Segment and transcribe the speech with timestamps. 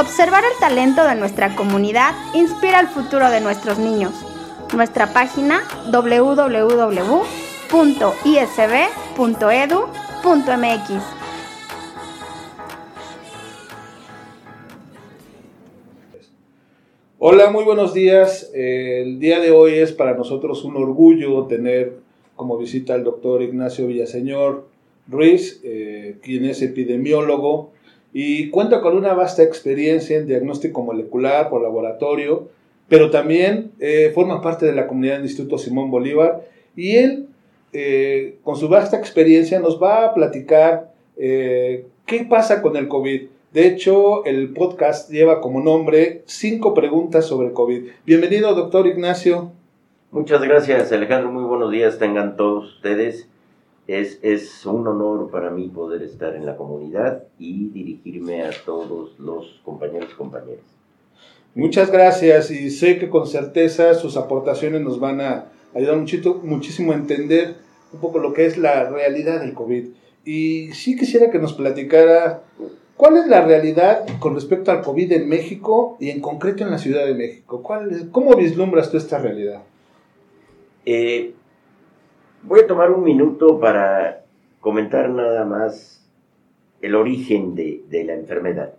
[0.00, 4.14] Observar el talento de nuestra comunidad inspira el futuro de nuestros niños.
[4.74, 5.60] Nuestra página
[5.92, 6.90] www.isb.edu.mx.
[17.18, 18.50] Hola, muy buenos días.
[18.54, 21.98] El día de hoy es para nosotros un orgullo tener
[22.36, 24.66] como visita al doctor Ignacio Villaseñor
[25.06, 27.72] Ruiz, eh, quien es epidemiólogo
[28.12, 32.48] y cuenta con una vasta experiencia en diagnóstico molecular por laboratorio,
[32.88, 36.42] pero también eh, forma parte de la comunidad del Instituto Simón Bolívar
[36.74, 37.28] y él,
[37.72, 43.22] eh, con su vasta experiencia, nos va a platicar eh, qué pasa con el COVID.
[43.52, 47.82] De hecho, el podcast lleva como nombre cinco preguntas sobre COVID.
[48.04, 49.52] Bienvenido, doctor Ignacio.
[50.10, 51.30] Muchas gracias, Alejandro.
[51.30, 53.28] Muy buenos días tengan todos ustedes.
[53.92, 59.60] Es, un honor para mí poder estar en la comunidad y dirigirme a todos los
[59.64, 60.64] compañeros y compañeras.
[61.56, 66.94] Muchas gracias y sé que con certeza sus aportaciones nos van a ayudar muchísimo a
[66.94, 67.56] entender
[67.92, 69.88] un poco lo que es la realidad del COVID.
[70.24, 72.44] Y sí quisiera que nos platicara
[72.96, 76.78] cuál es la realidad con respecto al COVID en México y en concreto en la
[76.78, 77.60] Ciudad de México.
[77.60, 79.62] ¿Cuál ¿Cómo vislumbras tú esta realidad?
[80.86, 81.34] Eh,
[82.42, 84.24] Voy a tomar un minuto para
[84.60, 86.10] comentar nada más
[86.80, 88.72] el origen de, la enfermedad.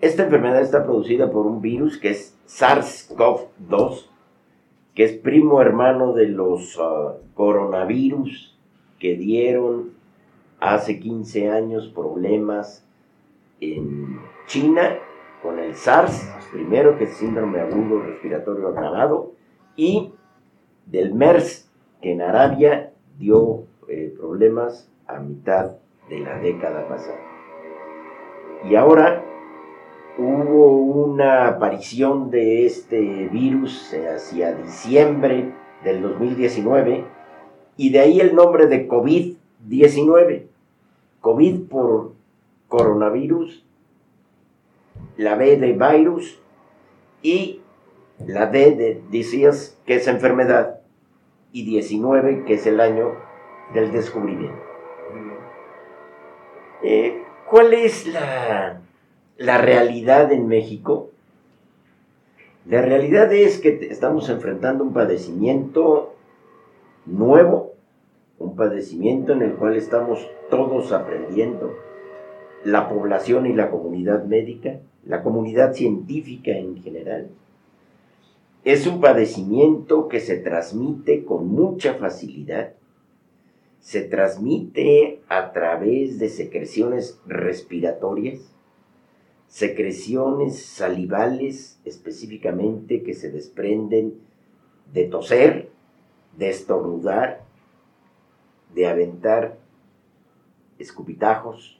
[0.00, 4.06] Esta enfermedad está producida por un virus que es SARS-CoV-2,
[4.94, 8.56] que es primo hermano de los ah, coronavirus
[9.00, 9.94] que dieron
[10.60, 12.86] hace 15 años problemas
[13.60, 14.96] en China
[15.42, 19.32] con el SARS, primero que es síndrome agudo respiratorio agravado,
[19.74, 20.12] y
[20.86, 21.63] del MERS,
[22.00, 25.72] que en Arabia dio eh, problemas a mitad
[26.08, 27.20] de la década pasada.
[28.68, 29.22] Y ahora
[30.16, 35.52] hubo una aparición de este virus hacia diciembre
[35.82, 37.04] del 2019
[37.76, 40.46] y de ahí el nombre de COVID-19.
[41.20, 42.12] COVID por
[42.68, 43.64] coronavirus,
[45.16, 46.40] la B de virus
[47.22, 47.60] y
[48.26, 50.80] la D de disease, que es enfermedad
[51.54, 53.12] y 19, que es el año
[53.72, 54.58] del descubrimiento.
[56.82, 58.80] Eh, ¿Cuál es la,
[59.38, 61.10] la realidad en México?
[62.66, 66.14] La realidad es que estamos enfrentando un padecimiento
[67.06, 67.74] nuevo,
[68.40, 71.72] un padecimiento en el cual estamos todos aprendiendo,
[72.64, 77.28] la población y la comunidad médica, la comunidad científica en general,
[78.64, 82.72] es un padecimiento que se transmite con mucha facilidad.
[83.80, 88.40] Se transmite a través de secreciones respiratorias,
[89.48, 94.14] secreciones salivales específicamente que se desprenden
[94.94, 95.70] de toser,
[96.38, 97.44] de estornudar,
[98.74, 99.58] de aventar
[100.78, 101.78] escupitajos,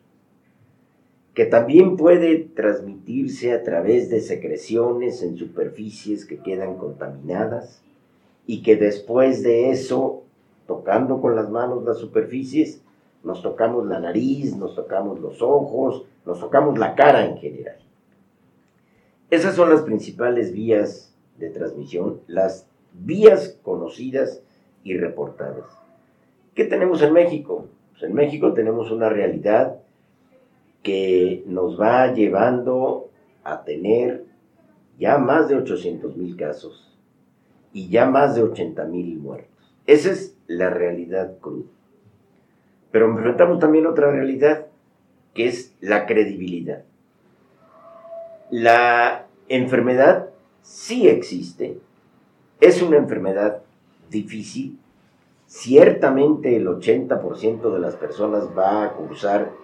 [1.35, 7.83] que también puede transmitirse a través de secreciones en superficies que quedan contaminadas
[8.47, 10.23] y que después de eso,
[10.69, 12.81] tocando con las manos las superficies,
[13.25, 17.79] nos tocamos la nariz, nos tocamos los ojos, nos tocamos la cara en general.
[19.31, 24.41] Esas son las principales vías de transmisión, las vías conocidas
[24.85, 25.65] y reportadas.
[26.55, 27.67] ¿Qué tenemos en México?
[27.91, 29.79] Pues en México tenemos una realidad
[30.85, 33.11] que nos va llevando
[33.43, 34.27] a tener
[34.99, 36.97] ya más de 800 mil casos
[37.73, 39.75] y ya más de 80 mil muertos.
[39.87, 41.67] Esa es la realidad cruda.
[42.93, 44.67] Pero enfrentamos también otra realidad,
[45.33, 46.85] que es la credibilidad.
[48.51, 50.29] La enfermedad
[50.63, 51.79] sí existe,
[52.61, 53.63] es una enfermedad
[54.11, 54.79] difícil,
[55.47, 59.64] ciertamente el 80% de las personas va a cursar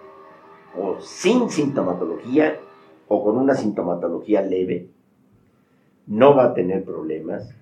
[0.77, 2.59] o sin sintomatología
[3.07, 4.87] o con una sintomatología leve,
[6.07, 7.53] no va a tener problemas.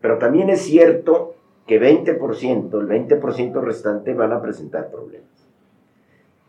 [0.00, 1.34] Pero también es cierto
[1.66, 5.28] que 20%, el 20% restante van a presentar problemas.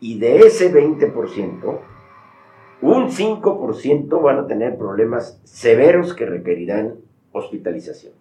[0.00, 1.80] Y de ese 20%,
[2.82, 6.96] un 5% van a tener problemas severos que requerirán
[7.32, 8.14] hospitalización.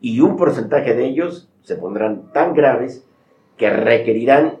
[0.00, 3.06] Y un porcentaje de ellos se pondrán tan graves
[3.56, 4.58] que requerirán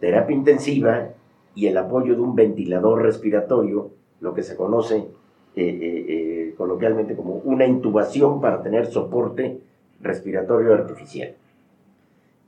[0.00, 1.10] terapia intensiva
[1.54, 5.06] y el apoyo de un ventilador respiratorio, lo que se conoce eh,
[5.56, 9.60] eh, eh, coloquialmente como una intubación para tener soporte
[10.00, 11.34] respiratorio artificial.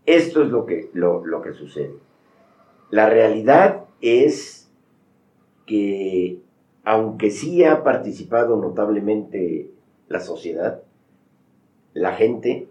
[0.04, 1.94] Esto es lo que, lo, lo que sucede.
[2.90, 4.70] La realidad es
[5.66, 6.40] que,
[6.84, 9.70] aunque sí ha participado notablemente
[10.08, 10.82] la sociedad,
[11.94, 12.68] la gente,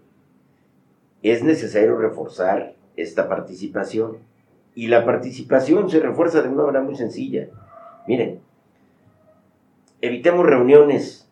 [1.22, 4.18] es necesario reforzar esta participación.
[4.76, 7.48] Y la participación se refuerza de una manera muy sencilla.
[8.06, 8.38] Miren,
[10.00, 11.28] evitemos reuniones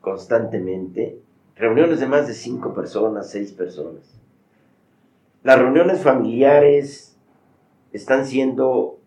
[0.00, 1.20] constantemente,
[1.54, 4.18] reuniones de más de cinco personas, seis personas.
[5.44, 7.16] Las reuniones familiares
[7.92, 8.98] están siendo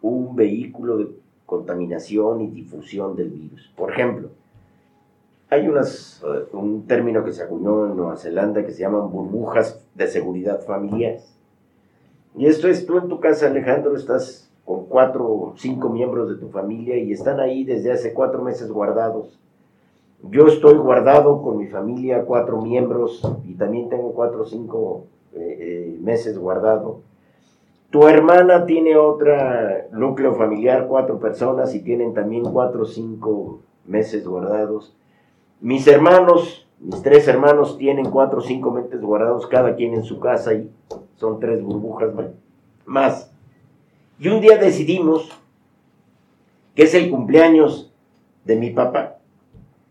[0.00, 1.08] un vehículo de
[1.46, 3.72] contaminación y difusión del virus.
[3.76, 4.30] Por ejemplo,
[5.50, 10.06] hay eh, un término que se acuñó en Nueva Zelanda que se llaman burbujas de
[10.06, 11.33] seguridad familiares.
[12.36, 16.36] Y esto es, tú en tu casa, Alejandro, estás con cuatro o cinco miembros de
[16.36, 19.38] tu familia y están ahí desde hace cuatro meses guardados.
[20.30, 25.04] Yo estoy guardado con mi familia, cuatro miembros, y también tengo cuatro o cinco
[25.34, 27.00] eh, eh, meses guardado.
[27.90, 29.32] Tu hermana tiene otro
[29.92, 34.96] núcleo familiar, cuatro personas, y tienen también cuatro o cinco meses guardados.
[35.60, 40.20] Mis hermanos, mis tres hermanos tienen cuatro o cinco meses guardados, cada quien en su
[40.20, 40.70] casa, y
[41.16, 42.10] son tres burbujas
[42.84, 43.30] más.
[44.18, 45.30] Y un día decidimos
[46.74, 47.92] que es el cumpleaños
[48.44, 49.18] de mi papá.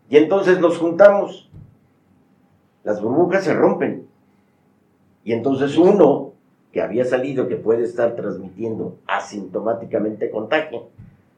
[0.08, 1.50] Y entonces nos juntamos.
[2.84, 4.06] Las burbujas se rompen.
[5.24, 6.32] Y entonces uno
[6.72, 10.88] que había salido que puede estar transmitiendo asintomáticamente contagio.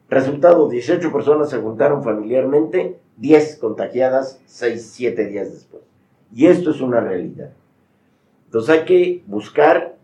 [0.09, 5.83] Resultado, 18 personas se juntaron familiarmente 10 contagiadas 6, 7 días después.
[6.33, 7.51] Y esto es una realidad.
[8.45, 9.95] Entonces hay que buscar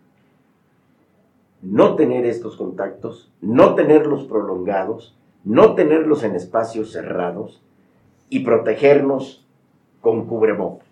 [1.61, 7.61] no tener estos contactos, no tenerlos prolongados, no tenerlos en espacios cerrados
[8.29, 9.45] y protegernos
[10.01, 10.87] con cubrebocas.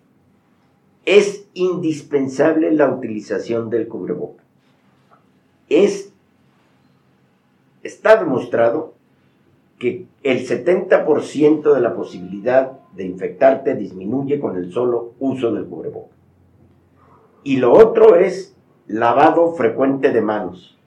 [1.06, 4.44] Es indispensable la utilización del cubreboca.
[5.68, 6.14] Es,
[7.84, 8.94] está demostrado
[9.82, 16.14] que el 70% de la posibilidad de infectarte disminuye con el solo uso del cubreboca.
[17.44, 18.56] Y lo otro es
[18.86, 20.78] lavado frecuente de manos.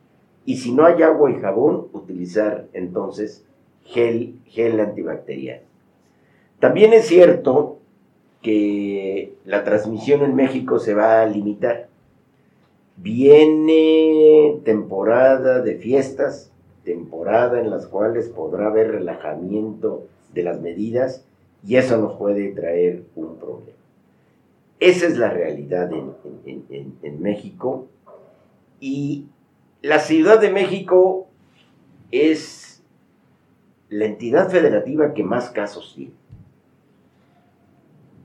[0.45, 3.45] Y si no hay agua y jabón, utilizar entonces
[3.83, 5.63] gel, gel antibacterial.
[6.61, 7.79] También es cierto
[8.43, 11.89] que la transmisión en México se va a limitar.
[12.97, 16.53] Viene temporada de fiestas,
[16.85, 21.25] temporada en las cuales podrá haber relajamiento de las medidas
[21.67, 23.79] y eso nos puede traer un problema.
[24.81, 27.87] Esa es la realidad en, México
[28.81, 29.27] y
[29.83, 31.27] la Ciudad de México
[32.11, 32.83] es
[33.89, 36.13] la entidad federativa que más casos tiene.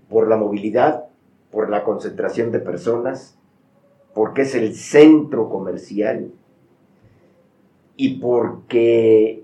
[0.10, 1.06] Por la movilidad,
[1.52, 3.38] por la concentración de personas,
[4.14, 6.32] porque es el centro comercial
[8.00, 9.44] y porque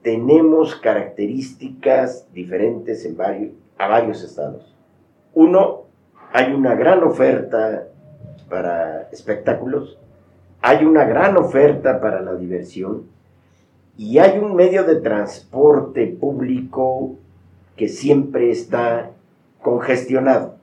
[0.00, 4.74] tenemos características diferentes en varios, a varios estados.
[5.34, 5.82] Uno,
[6.32, 7.86] hay una gran oferta
[8.48, 9.98] para espectáculos,
[10.62, 13.02] hay una gran oferta para la diversión
[13.98, 17.16] y hay un medio de transporte público
[17.76, 19.10] que siempre está
[19.60, 20.54] congestionado.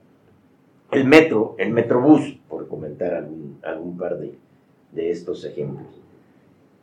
[0.90, 3.14] El metro, el metrobús, por comentar
[3.62, 4.36] algún, par de,
[4.90, 6.03] de estos ejemplos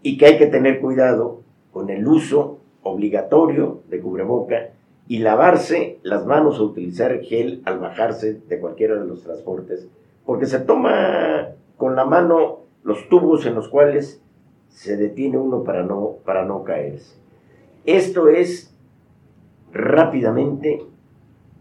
[0.03, 1.41] y que hay que tener cuidado
[1.72, 4.70] con el uso obligatorio de cubreboca
[5.08, 9.88] y lavarse las manos o utilizar gel al bajarse de cualquiera de los transportes,
[10.25, 14.22] porque se toma con la mano los tubos en los cuales
[14.70, 17.15] se detiene uno para no, para no caerse.
[17.86, 18.74] Esto es
[19.74, 20.84] rápidamente,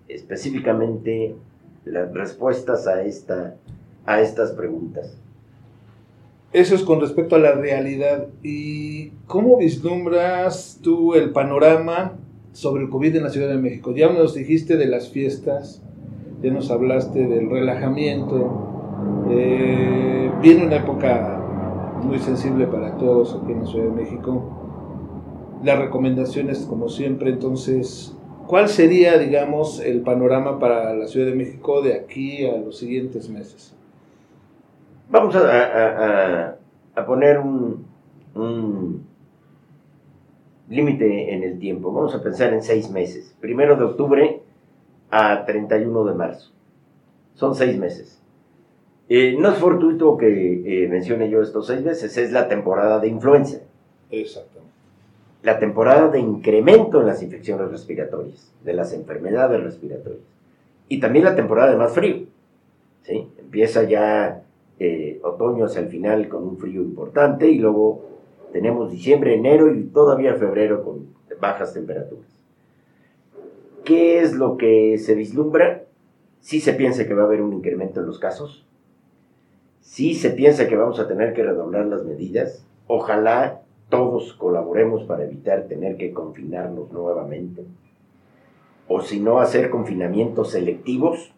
[0.09, 1.35] específicamente,
[1.85, 3.57] las respuestas a, esta,
[4.07, 5.17] a estas preguntas.
[6.53, 8.27] Eso es con respecto a la realidad.
[8.43, 12.15] ¿Y cómo vislumbras tú el panorama
[12.53, 13.95] sobre el COVID en la Ciudad de México?
[13.95, 15.81] Ya nos dijiste de las fiestas,
[16.43, 19.29] ya nos hablaste del relajamiento.
[19.31, 21.41] Eh, viene una época
[22.03, 24.43] muy sensible para todos aquí en la Ciudad de México.
[25.63, 28.17] Las recomendaciones, como siempre, entonces,
[28.49, 33.29] ¿cuál sería, digamos, el panorama para la Ciudad de México de aquí a los siguientes
[33.29, 33.77] meses?
[35.11, 36.57] Vamos a,
[37.05, 39.05] poner un,
[40.69, 41.93] límite en el tiempo.
[41.93, 43.35] Vamos a pensar en seis meses.
[43.41, 44.41] Primero de octubre
[45.11, 46.53] a 31 de marzo.
[47.35, 48.23] Son seis meses.
[49.09, 53.09] Eh, no es fortuito que eh, mencione yo estos seis meses, es la temporada de
[53.09, 53.59] influenza.
[54.13, 54.71] Exactamente.
[55.43, 60.23] La temporada de incremento en las infecciones respiratorias, de las enfermedades respiratorias.
[60.89, 62.27] Y también la temporada de más frío.
[63.03, 63.27] ¿sí?
[63.41, 64.45] Empieza ya
[64.81, 68.03] eh, otoño hacia el final con un frío importante y luego
[68.53, 72.27] tenemos diciembre, enero y todavía febrero con bajas temperaturas.
[73.85, 75.85] ¿Qué es lo que se vislumbra?
[76.41, 78.67] Sí se piensa que va a haber un incremento en los casos.
[79.81, 82.67] Sí se piensa que vamos a tener que redoblar las medidas.
[82.87, 87.65] Ojalá todos colaboremos para evitar tener que confinarnos nuevamente.
[88.89, 91.33] O si no, hacer confinamientos selectivos.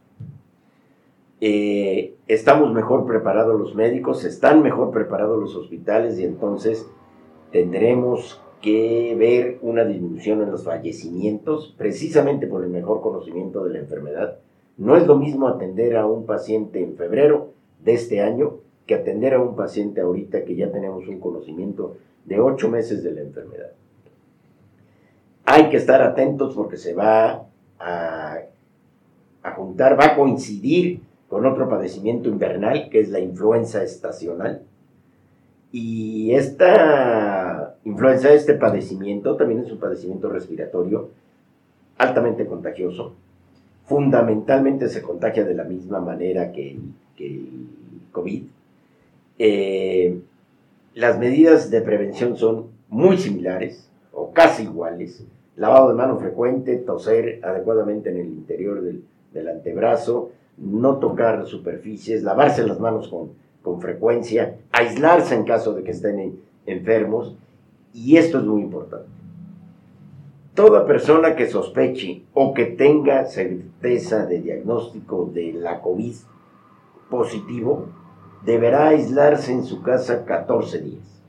[1.45, 6.89] Eh, estamos mejor preparados los médicos, están mejor preparados los hospitales y entonces
[7.51, 13.81] tendremos que ver una disminución en los fallecimientos, precisamente por el mejor conocimiento de la
[13.81, 14.39] enfermedad.
[14.79, 19.35] No es lo mismo atender a un paciente en febrero de este año que atender
[19.35, 23.73] a un paciente ahorita que ya tenemos un conocimiento de ocho meses de la enfermedad.
[25.45, 27.49] Hay que estar atentos porque se va
[27.81, 28.39] a,
[29.43, 31.01] a juntar, va a coincidir
[31.33, 34.61] con otro padecimiento invernal que es la influenza estacional.
[35.73, 41.09] Y esta influenza, este padecimiento, también es un padecimiento respiratorio
[41.97, 43.15] altamente contagioso.
[43.87, 46.77] Fundamentalmente se contagia de la misma manera que,
[47.19, 47.69] el
[48.13, 48.43] COVID.
[49.39, 50.21] Eh,
[50.93, 55.25] las medidas de prevención son muy similares o casi iguales.
[55.57, 60.33] Lavado de mano frecuente, toser adecuadamente en el interior del, del antebrazo,
[60.63, 66.41] no tocar superficies, lavarse las manos con, con frecuencia, aislarse en caso de que estén
[66.67, 67.37] enfermos
[67.93, 69.09] y esto es muy importante.
[70.55, 76.15] Toda persona que sospeche o que tenga certeza de diagnóstico de la COVID
[77.11, 77.87] positivo
[78.45, 81.23] deberá aislarse en su casa 14 días.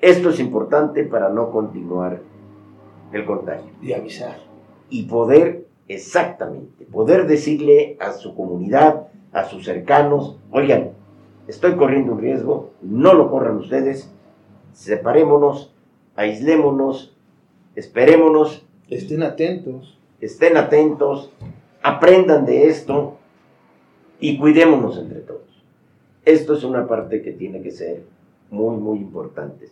[0.00, 2.20] Esto es importante para no continuar
[3.12, 3.72] el contagio.
[3.80, 4.38] Y avisar.
[4.90, 10.90] Y poder, exactamente, poder decirle a su comunidad, a sus cercanos, oigan,
[11.48, 14.10] estoy corriendo un riesgo, no lo corran ustedes,
[14.72, 15.74] separémonos,
[16.16, 17.14] aislémonos,
[17.74, 18.64] esperémonos.
[18.88, 19.98] Estén atentos.
[20.20, 21.30] Estén atentos,
[21.82, 23.18] aprendan de esto
[24.20, 25.62] y cuidémonos entre todos.
[26.24, 28.04] Esto es una parte que tiene que ser
[28.50, 29.68] muy, muy importante.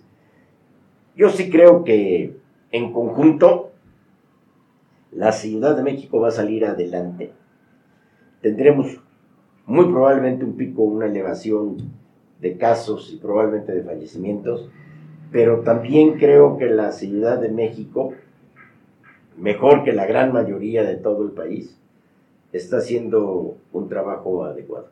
[1.16, 2.36] Yo sí creo que
[2.70, 3.70] en conjunto
[5.12, 7.32] la Ciudad de México va a salir adelante.
[8.40, 8.98] Tendremos
[9.66, 11.76] muy probablemente un pico, una elevación
[12.40, 14.68] de casos y probablemente de fallecimientos,
[15.30, 18.14] pero también creo que la Ciudad de México,
[19.38, 21.78] mejor que la gran mayoría de todo el país,
[22.52, 24.88] está haciendo un trabajo adecuado.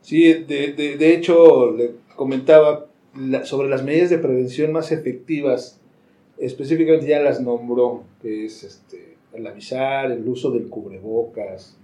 [0.00, 2.86] Sí, de, hecho, le comentaba
[3.44, 5.80] sobre las medidas de prevención más efectivas,
[6.38, 11.76] específicamente ya las nombró, que es este, el avisar, el uso del cubrebocas,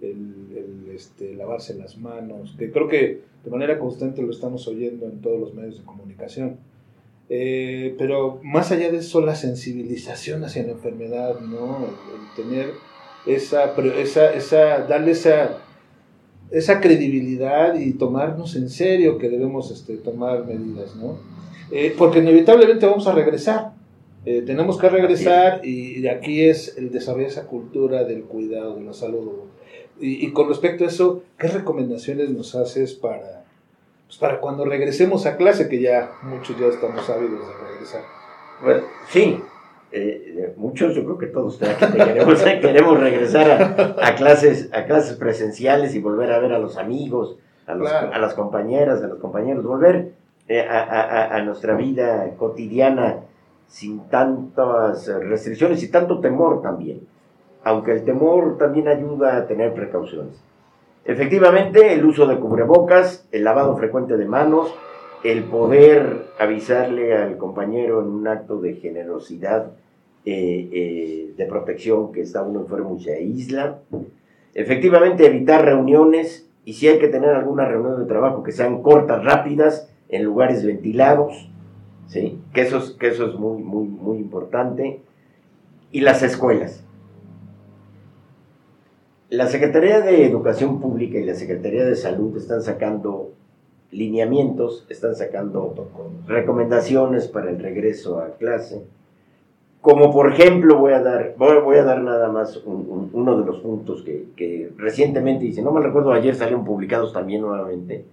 [0.00, 5.20] el, este, lavarse las manos, que creo que de manera constante lo estamos oyendo en
[5.20, 6.56] todos los medios de comunicación.
[7.28, 11.78] Eh, pero más allá de eso, la sensibilización hacia la enfermedad, ¿no?
[11.86, 12.70] El, tener
[13.26, 15.58] esa, esa, esa, darle esa,
[16.50, 21.18] esa credibilidad y tomarnos en serio que debemos este, tomar medidas, ¿no?
[21.72, 23.75] Eh, porque inevitablemente vamos a regresar.
[24.26, 28.82] Eh, tenemos que regresar y, y, aquí es el desarrollar esa cultura del cuidado, de
[28.82, 29.46] la salud.
[29.98, 33.44] Y, con respecto a eso, ¿qué recomendaciones nos haces para,
[34.06, 38.02] pues, para cuando regresemos a clase, que ya muchos ya estamos ávidos de regresar?
[38.62, 39.40] Bueno, sí,
[39.92, 46.00] eh, muchos, yo creo que todos queremos, queremos regresar a, clases, a clases presenciales y
[46.00, 50.12] volver a ver a los amigos, a, a las compañeras, a los compañeros, volver
[50.48, 53.20] eh, a, a, nuestra vida cotidiana
[53.68, 57.00] sin tantas restricciones y tanto temor también
[57.66, 60.40] aunque el temor también ayuda a tener precauciones.
[61.04, 64.72] Efectivamente, el uso de cubrebocas, el lavado frecuente de manos,
[65.24, 69.72] el poder avisarle al compañero en un acto de generosidad,
[70.24, 73.80] eh, eh, de protección, que está uno enfermo y se aísla.
[74.54, 79.24] Efectivamente, evitar reuniones y si hay que tener alguna reunión de trabajo que sean cortas,
[79.24, 81.50] rápidas, en lugares ventilados,
[82.06, 82.38] ¿sí?
[82.52, 85.00] que, eso es, que eso es muy, muy, muy importante.
[85.92, 86.82] Y las escuelas
[89.30, 93.32] la Secretaría de Educación Pública y la Secretaría de Salud están sacando
[93.90, 95.74] lineamientos, están sacando
[96.28, 98.84] recomendaciones para el regreso a clase.
[99.80, 104.02] Como por ejemplo, voy a dar, voy, a dar nada más uno de los puntos
[104.04, 108.04] que, recientemente, y no me recuerdo, ayer salieron publicados también nuevamente,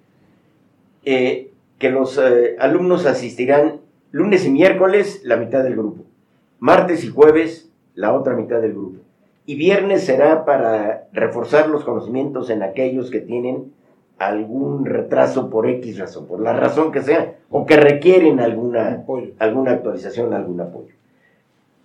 [1.05, 3.81] eh, que los eh, alumnos asistirán
[4.13, 6.03] lunes y miércoles la mitad del grupo,
[6.59, 8.99] martes y jueves la otra mitad del grupo,
[9.47, 13.73] y viernes será para reforzar los conocimientos en aquellos que tienen
[14.19, 19.03] algún retraso por X razón, por la razón que sea, o que requieren alguna,
[19.39, 20.93] alguna actualización, algún apoyo.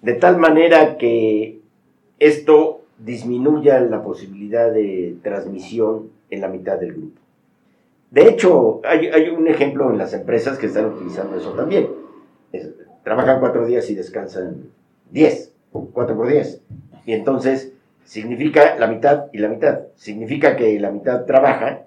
[0.03, 1.61] De tal manera que
[2.19, 7.21] esto disminuya la posibilidad de transmisión en la mitad del grupo.
[8.11, 11.89] De hecho, hay, un ejemplo en las empresas que están utilizando eso también.
[13.03, 14.71] Trabajan cuatro días y descansan
[15.11, 16.61] diez, cuatro por diez.
[17.07, 17.73] Y entonces
[18.05, 19.81] significa la mitad y la mitad.
[19.97, 21.85] Significa que la mitad trabaja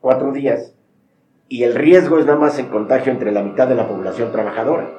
[0.00, 0.74] cuatro días
[1.48, 4.90] y el riesgo es nada más en contagio entre la mitad de la población trabajadora.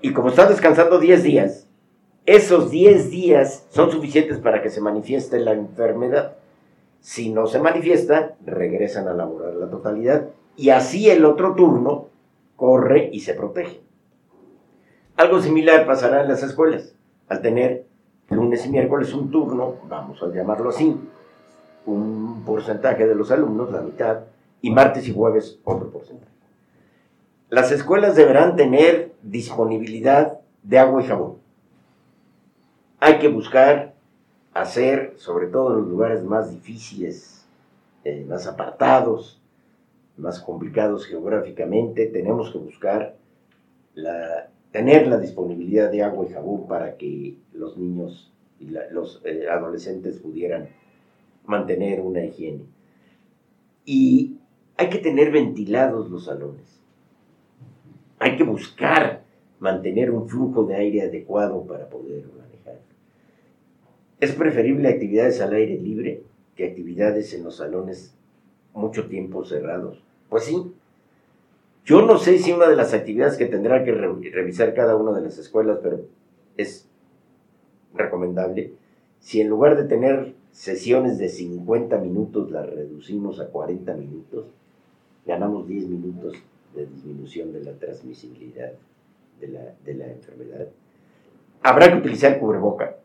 [0.00, 1.66] Y como está descansando 10 días,
[2.24, 6.36] esos 10 días son suficientes para que se manifieste la enfermedad.
[7.00, 12.08] Si no se manifiesta, regresan a laborar la totalidad y así el otro turno
[12.56, 13.85] corre y se protege.
[15.16, 16.94] Algo similar pasará en las escuelas.
[17.28, 17.86] Al tener
[18.28, 20.94] lunes y miércoles un turno, vamos a llamarlo así,
[21.86, 24.20] un porcentaje de los alumnos, la mitad,
[24.60, 26.32] y martes y jueves otro porcentaje.
[27.48, 31.36] Las escuelas deberán tener disponibilidad de agua y jabón.
[32.98, 33.94] Hay que buscar
[34.52, 37.46] hacer, sobre todo en los lugares más difíciles,
[38.04, 39.40] eh, más apartados,
[40.16, 43.16] más complicados geográficamente, tenemos que buscar
[43.94, 49.48] la, tener la disponibilidad de agua y jabón para que los niños y los eh,
[49.50, 50.68] adolescentes pudieran
[51.44, 52.64] mantener una higiene.
[53.84, 54.38] Y
[54.76, 56.80] hay que tener ventilados los salones.
[58.18, 59.24] Hay que buscar
[59.58, 62.80] mantener un flujo de aire adecuado para poder manejar.
[64.20, 66.22] Es preferible actividades al aire libre
[66.54, 68.14] que actividades en los salones
[68.74, 70.02] mucho tiempo cerrados.
[70.28, 70.72] Pues sí.
[71.86, 75.22] Yo no sé si una de las actividades que tendrá que revisar cada una de
[75.22, 76.00] las escuelas, pero
[76.56, 76.88] es
[77.94, 78.72] recomendable,
[79.20, 84.46] si en lugar de tener sesiones de 50 minutos las reducimos a 40 minutos,
[85.24, 86.34] ganamos 10 minutos
[86.74, 88.72] de disminución de la transmisibilidad
[89.40, 90.66] de la, enfermedad.
[91.62, 92.96] Habrá que utilizar cubreboca.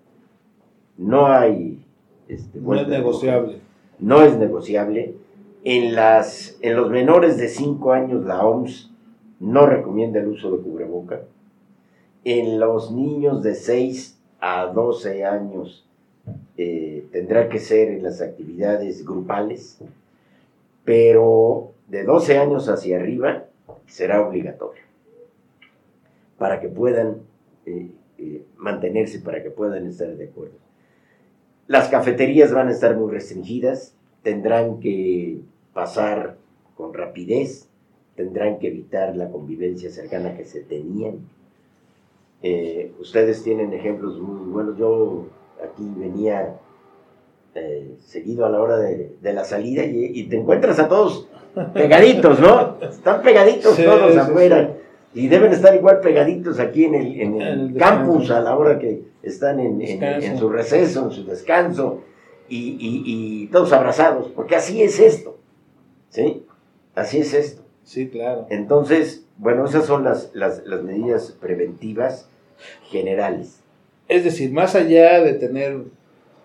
[0.98, 1.86] No hay...
[2.28, 3.60] Este, no es negociable.
[4.00, 5.16] No es negociable.
[5.64, 8.92] En, las, en los menores de 5 años la OMS
[9.40, 11.22] no recomienda el uso de cubreboca.
[12.24, 15.88] En los niños de 6 a 12 años
[16.58, 19.80] eh, tendrá que ser en las actividades grupales,
[20.84, 23.46] pero de 12 años hacia arriba
[23.88, 24.82] será obligatorio
[26.42, 27.18] para que puedan
[27.68, 30.56] eh, eh, mantenerse, para que puedan estar de acuerdo.
[31.68, 35.40] Las cafeterías van a estar muy restringidas, tendrán que
[35.74, 36.38] pasar
[36.76, 37.68] con rapidez,
[38.16, 41.20] tendrán que evitar la convivencia cercana que se tenían.
[43.00, 44.78] ustedes tienen ejemplos muy buenos.
[44.78, 45.26] Yo
[45.64, 46.56] aquí venía
[47.54, 51.28] eh, seguido a la hora de, la salida y, te encuentras a todos
[51.74, 52.78] pegaditos, ¿no?
[52.82, 54.78] Están pegaditos todos afuera.
[55.14, 60.38] Y deben estar igual pegaditos aquí en el, campus a la hora que están en,
[60.38, 62.04] su receso, en su descanso,
[62.52, 65.38] y, todos abrazados, porque así es esto,
[66.10, 66.46] ¿sí?
[66.96, 67.62] Así es esto.
[67.84, 68.48] Sí, claro.
[68.50, 72.30] Entonces, bueno, esas son las, las medidas preventivas
[72.90, 73.62] generales.
[74.08, 75.84] Es decir, más allá de tener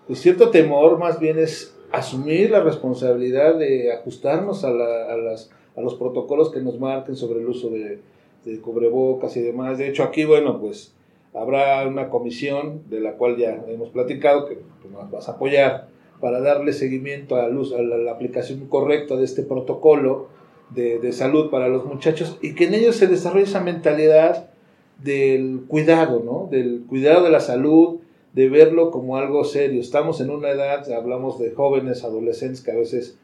[0.06, 5.94] pues, cierto temor, más bien es asumir la responsabilidad de ajustarnos a, las, a los
[5.94, 8.00] protocolos que nos marquen sobre el uso de,
[8.62, 9.78] cubrebocas y demás.
[9.78, 10.94] De hecho, aquí, bueno, pues
[11.34, 15.88] habrá una comisión de la cual ya hemos platicado, que, nos vas a apoyar
[16.20, 20.28] para darle seguimiento a la, a la, aplicación correcta de este protocolo
[20.70, 24.50] de, de, salud para los muchachos y que en ellos se desarrolle esa mentalidad
[25.02, 26.48] del cuidado, ¿no?
[26.50, 28.00] Del cuidado de la salud,
[28.32, 29.80] de verlo como algo serio.
[29.80, 33.18] Estamos en una edad, hablamos de jóvenes, adolescentes que a veces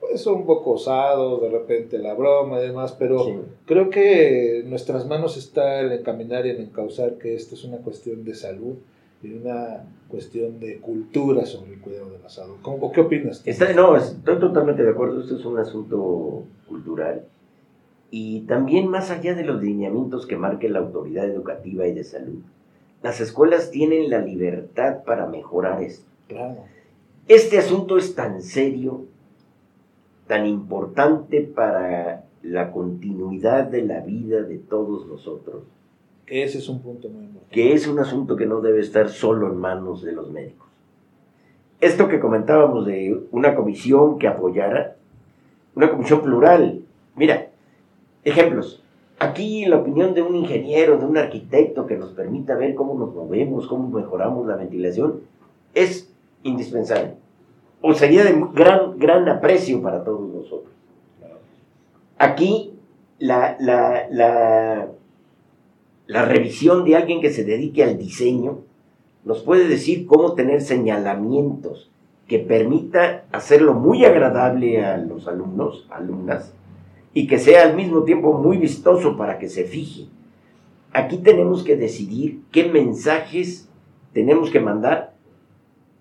[0.00, 4.70] pues, son un poco osados, de repente la broma y demás, pero creo que en
[4.70, 8.76] nuestras manos está el encaminar y el encauzar que esto es una cuestión de salud
[9.22, 12.56] y una cuestión de cultura sobre el cuidado de la salud.
[12.62, 13.42] ¿Cómo, ¿Qué opinas?
[13.44, 17.24] Está, no, estoy totalmente de acuerdo, esto es un asunto cultural
[18.10, 22.40] y también más allá de los lineamientos que marque la autoridad educativa y de salud,
[23.02, 26.08] las escuelas tienen la libertad para mejorar esto.
[27.26, 29.04] Este asunto es tan serio,
[30.26, 35.64] tan importante para la continuidad de la vida de todos nosotros,
[36.30, 37.54] ese es un punto muy importante.
[37.54, 40.68] Que es un asunto que no debe estar solo en manos de los médicos.
[41.80, 44.96] Esto que comentábamos de una comisión que apoyara,
[45.74, 46.80] una comisión plural.
[47.14, 47.50] Mira,
[48.24, 48.82] ejemplos.
[49.20, 53.14] Aquí la opinión de un ingeniero, de un arquitecto que nos permita ver cómo nos
[53.14, 55.20] movemos, cómo mejoramos la ventilación,
[55.74, 56.12] es
[56.42, 57.14] indispensable.
[57.80, 60.72] O sería de gran, gran aprecio para todos nosotros.
[62.18, 62.74] Aquí
[63.18, 64.88] la, la, la,
[66.08, 68.62] la revisión de alguien que se dedique al diseño
[69.24, 71.90] nos puede decir cómo tener señalamientos
[72.26, 76.54] que permita hacerlo muy agradable a los alumnos, alumnas,
[77.12, 80.06] y que sea al mismo tiempo muy vistoso para que se fije.
[80.94, 83.68] Aquí tenemos que decidir qué mensajes
[84.14, 85.14] tenemos que mandar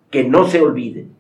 [0.10, 1.12] que no se olviden.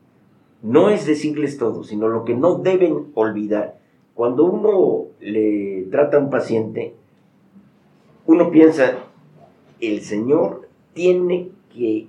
[0.61, 3.79] No es decirles todo, sino lo que no deben olvidar.
[4.13, 6.95] Cuando uno le trata a un paciente,
[8.27, 8.97] uno piensa,
[9.79, 12.07] el Señor tiene que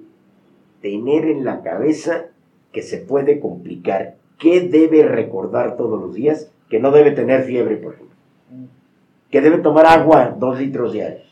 [0.83, 2.27] tener en la cabeza
[2.73, 7.77] que se puede complicar, qué debe recordar todos los días, que no debe tener fiebre,
[7.77, 8.17] por ejemplo,
[9.31, 11.27] que debe tomar agua dos litros diarios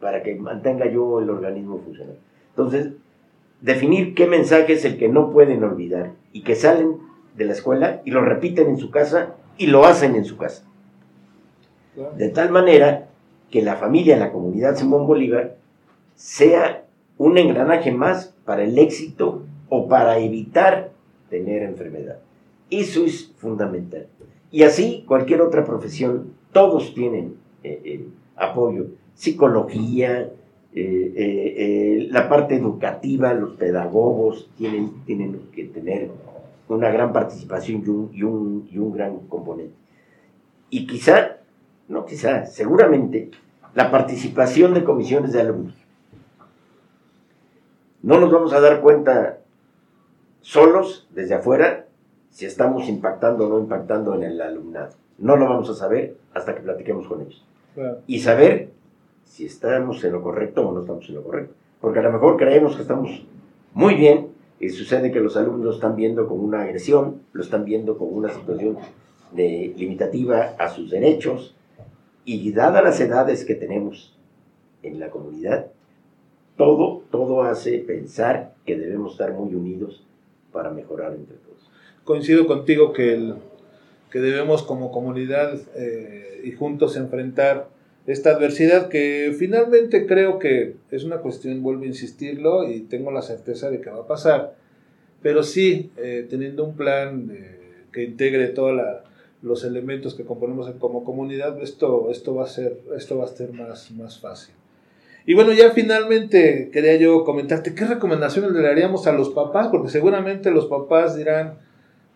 [0.00, 2.20] para que mantenga yo el organismo funcionando.
[2.50, 2.92] Entonces,
[3.60, 6.98] definir qué mensaje es el que no pueden olvidar y que salen
[7.36, 10.64] de la escuela y lo repiten en su casa y lo hacen en su casa.
[12.16, 13.05] De tal manera
[13.50, 15.56] que la familia, la comunidad Simón Bolívar,
[16.14, 16.84] sea
[17.18, 20.90] un engranaje más para el éxito o para evitar
[21.30, 22.18] tener enfermedad.
[22.70, 24.06] Eso es fundamental.
[24.50, 28.86] Y así cualquier otra profesión, todos tienen eh, eh, apoyo.
[29.14, 30.30] Psicología,
[30.74, 36.10] eh, la parte educativa, los pedagogos tienen, tienen que tener
[36.68, 39.74] una gran participación y un, y un gran componente.
[40.70, 41.38] Y quizá,
[41.88, 43.30] no quizá, seguramente,
[43.74, 45.86] la participación de comisiones de alumnos
[48.06, 49.38] no nos vamos a dar cuenta
[50.40, 51.86] solos, desde afuera,
[52.30, 54.90] si estamos impactando o no impactando en el alumnado.
[55.18, 57.44] No lo vamos a saber hasta que platiquemos con ellos.
[58.06, 58.70] Y saber
[59.24, 61.54] si estamos en lo correcto o no estamos en lo correcto.
[61.80, 63.26] Porque a lo mejor creemos que estamos
[63.74, 64.28] muy bien
[64.60, 68.12] y sucede que los alumnos lo están viendo como una agresión, lo están viendo como
[68.12, 68.78] una situación
[69.32, 71.55] de, limitativa a sus derechos.
[72.26, 74.14] Y dadas las edades que tenemos
[74.82, 75.68] en la comunidad,
[76.56, 80.04] todo, todo hace pensar que debemos estar muy unidos
[80.52, 81.70] para mejorar entre todos.
[82.04, 83.36] Coincido contigo que, el,
[84.10, 87.68] que debemos como comunidad eh, y juntos enfrentar
[88.06, 93.22] esta adversidad que finalmente creo que es una cuestión, vuelvo a insistirlo y tengo la
[93.22, 94.54] certeza de que va a pasar,
[95.22, 98.80] pero sí eh, teniendo un plan eh, que integre todos
[99.42, 103.52] los elementos que componemos como comunidad, esto, esto, va, a ser, esto va a ser
[103.52, 104.54] más, más fácil.
[105.26, 109.88] Y bueno, ya finalmente quería yo comentarte qué recomendaciones le daríamos a los papás, porque
[109.88, 111.58] seguramente los papás dirán,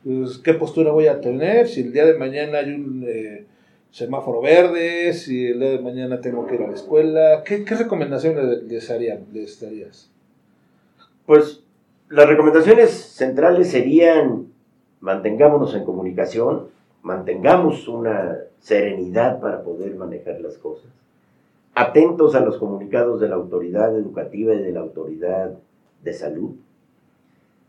[0.05, 1.69] pues, ¿qué postura voy a tener?
[1.69, 3.47] Si el día de mañana hay un eh,
[3.91, 8.63] semáforo verde, si el día de mañana tengo que ir a la escuela, ¿qué, recomendaciones
[8.63, 10.11] les, harían, les darías?
[11.27, 11.63] Pues
[12.09, 14.47] las recomendaciones centrales serían
[15.01, 16.69] mantengámonos en comunicación,
[17.03, 20.91] mantengamos una serenidad para poder manejar las cosas.
[21.75, 25.55] Atentos a los comunicados de la autoridad educativa y de la autoridad
[26.03, 26.57] de salud,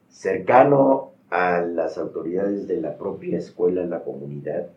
[0.09, 4.67] cercano a las autoridades de la propia escuela la comunidad,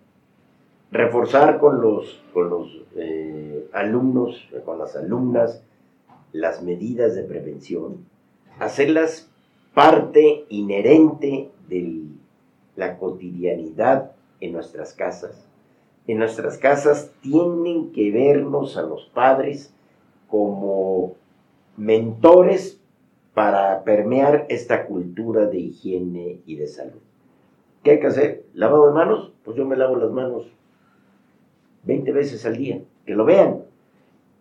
[0.93, 5.63] reforzar con los, con los eh, alumnos, con las alumnas,
[6.33, 8.05] las medidas de prevención,
[8.61, 9.29] hacerlas
[9.75, 12.03] parte inherente de
[12.77, 14.13] la cotidianidad
[14.45, 15.47] en nuestras casas,
[16.07, 19.75] en nuestras casas tienen que vernos a los padres
[20.29, 21.15] como
[21.77, 22.81] mentores
[23.33, 27.01] para permear esta cultura de higiene y de salud.
[27.83, 28.45] ¿Qué hay que hacer?
[28.55, 29.33] ¿Lavado de manos?
[29.45, 30.47] Pues yo me lavo las manos
[31.85, 32.81] 20 veces al día.
[33.05, 33.63] Que lo vean.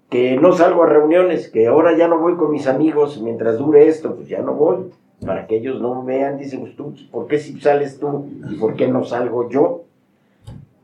[0.10, 3.88] Que no salgo a reuniones, que ahora ya no voy con mis amigos mientras dure
[3.88, 4.92] esto, pues ya no voy.
[5.26, 6.74] Para que ellos no vean, dicen, pues
[7.10, 9.84] ¿por qué si sales tú y por qué no salgo yo?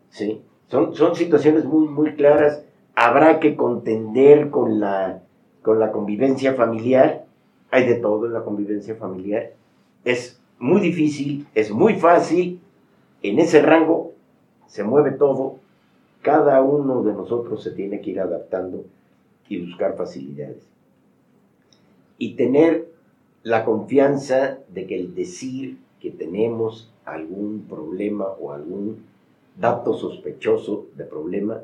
[0.10, 0.42] ¿Sí?
[0.70, 2.64] Son, situaciones muy, muy claras.
[2.96, 5.24] Habrá que contender con la,
[5.64, 7.26] con la convivencia familiar.
[7.72, 9.54] Hay de todo en la convivencia familiar.
[10.06, 12.62] Es muy difícil, es muy fácil.
[13.22, 14.14] En ese rango
[14.68, 15.58] se mueve todo.
[16.22, 18.86] Cada uno de nosotros se tiene que ir adaptando
[19.48, 20.68] y buscar facilidades.
[22.18, 22.90] Y tener
[23.44, 29.09] la confianza de que el decir que tenemos algún problema o algún
[29.60, 31.62] dato sospechoso de problema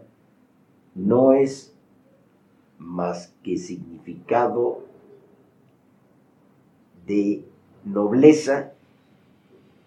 [0.96, 1.74] no es
[2.78, 4.82] más que significado
[7.08, 7.44] de
[7.86, 8.74] nobleza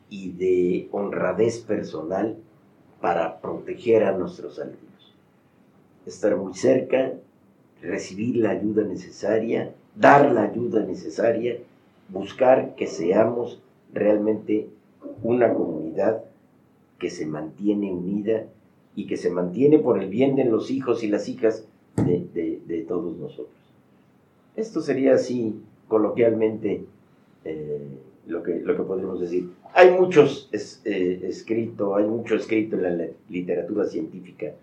[0.09, 2.37] y de honradez personal
[3.01, 5.15] para proteger a nuestros alumnos.
[6.07, 7.13] Estar muy cerca,
[7.83, 11.59] recibir la ayuda necesaria, dar la ayuda necesaria,
[12.09, 13.61] buscar que seamos
[13.93, 14.69] realmente
[15.23, 16.25] una comunidad
[16.99, 18.47] que se mantiene unida
[18.95, 21.65] y que se mantiene por el bien de los hijos y las hijas
[21.97, 23.55] de, todos nosotros.
[24.57, 25.55] Esto sería así,
[25.87, 26.85] coloquialmente,
[27.45, 27.87] eh,
[28.27, 29.51] lo, que, lo que podemos decir.
[29.75, 34.55] Hay muchos eh, escrito, hay mucho escrito en la literatura científica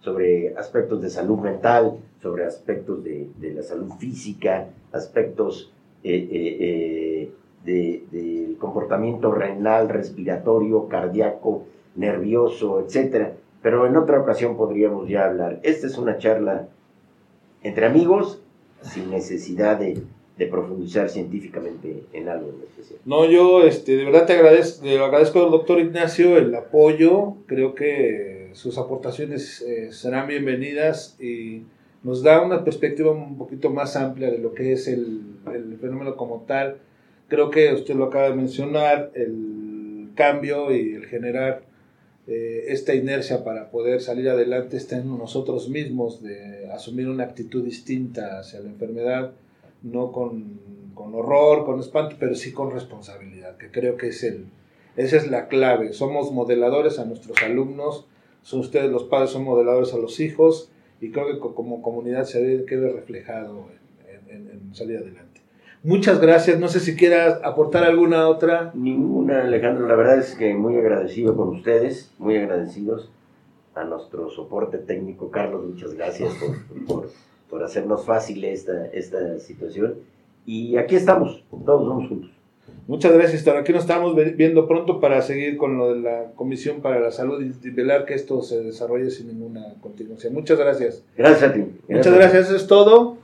[0.00, 5.72] sobre aspectos de salud mental, sobre aspectos de, la salud física, aspectos
[6.04, 7.28] eh,
[7.64, 13.32] del comportamiento renal, respiratorio, cardíaco, nervioso, etc.
[13.62, 15.60] Pero en otra ocasión podríamos ya hablar.
[15.62, 16.68] Esta es una charla
[17.62, 18.40] entre amigos,
[18.82, 20.02] sin necesidad de,
[20.50, 22.98] profundizar científicamente en algo en especial.
[23.04, 27.34] No, yo este, de verdad te agradezco, le agradezco al doctor Ignacio el apoyo.
[27.44, 31.64] Creo que sus aportaciones eh, serán bienvenidas y
[32.02, 35.20] nos da una perspectiva un poquito más amplia de lo que es el,
[35.52, 36.78] el fenómeno como tal.
[37.28, 41.64] Creo que usted lo acaba de mencionar, el cambio y el generar
[42.26, 47.64] eh, esta inercia para poder salir adelante está en nosotros mismos, de asumir una actitud
[47.64, 49.32] distinta hacia la enfermedad,
[49.82, 50.60] no con,
[50.94, 54.46] con, horror, con espanto, pero sí con responsabilidad, que creo que es el,
[54.96, 55.92] esa es la clave.
[55.92, 58.06] Somos modeladores a nuestros alumnos,
[58.42, 62.64] son ustedes los padres, son modeladores a los hijos, y creo que como comunidad se
[62.66, 63.66] quede reflejado
[64.28, 65.29] en salir adelante.
[65.82, 66.60] Muchas gracias.
[66.60, 68.70] No sé si quieras aportar alguna otra.
[68.74, 69.86] Ninguna, Alejandro.
[69.88, 73.10] La verdad es que muy agradecido con ustedes, muy agradecidos
[73.74, 75.30] a nuestro soporte técnico.
[75.30, 76.34] Carlos, muchas gracias
[76.86, 77.10] por,
[77.48, 79.94] por, hacernos fácil esta, esta situación.
[80.44, 82.30] Y aquí estamos, todos vamos juntos.
[82.86, 87.00] Muchas gracias, Aquí nos estamos viendo pronto para seguir con lo de la Comisión para
[87.00, 90.34] la Salud y velar que esto se desarrolle sin ninguna continuación.
[90.34, 91.04] Muchas gracias.
[91.16, 91.64] Gracias a ti.
[91.88, 93.16] Muchas gracias, eso es todo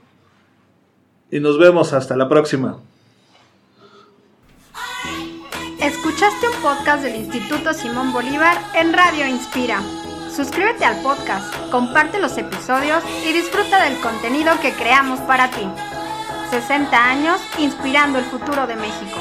[1.31, 2.77] y nos vemos hasta la próxima.
[5.81, 9.81] Escuchaste un podcast del Instituto Simón Bolívar en Radio Inspira.
[10.35, 15.67] Suscríbete al podcast, comparte los episodios y disfruta del contenido que creamos para ti.
[16.51, 19.17] 60 años inspirando el futuro de México.